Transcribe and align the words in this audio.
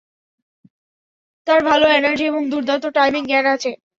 তার 1.47 1.59
ভাল 1.63 1.81
এনার্জি 1.91 2.23
এবং 2.25 2.41
দুর্দান্ত 2.51 2.85
টাইমিং 2.97 3.21
জ্ঞান 3.27 3.45
আছে। 3.55 3.71